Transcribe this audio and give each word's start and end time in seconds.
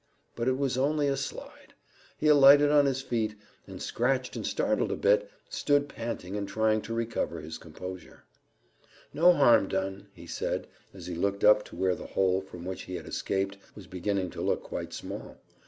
But 0.35 0.47
it 0.47 0.57
was 0.57 0.79
only 0.79 1.07
a 1.09 1.15
slide. 1.15 1.75
He 2.17 2.25
alighted 2.27 2.71
on 2.71 2.87
his 2.87 3.03
feet, 3.03 3.35
and, 3.67 3.79
scratched 3.79 4.35
and 4.35 4.47
startled 4.47 4.91
a 4.91 4.95
bit, 4.95 5.29
stood 5.47 5.87
panting 5.87 6.35
and 6.35 6.47
trying 6.47 6.81
to 6.81 6.93
recover 6.95 7.39
his 7.39 7.59
composure. 7.59 8.23
"No 9.13 9.31
harm 9.31 9.67
done," 9.67 10.07
he 10.11 10.25
said, 10.25 10.65
as 10.91 11.05
he 11.05 11.13
looked 11.13 11.43
up 11.43 11.63
to 11.65 11.75
where 11.75 11.93
the 11.93 12.07
hole 12.07 12.41
from 12.41 12.65
which 12.65 12.85
he 12.89 12.95
had 12.95 13.05
escaped 13.05 13.59
was 13.75 13.85
beginning 13.85 14.31
to 14.31 14.41
look 14.41 14.63
quite 14.63 14.91
small. 14.91 15.37